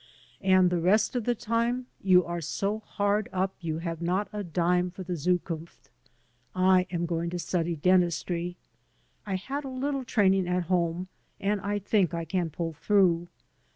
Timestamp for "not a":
4.01-4.43